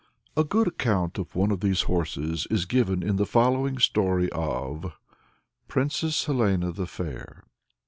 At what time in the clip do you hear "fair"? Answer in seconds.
6.87-7.43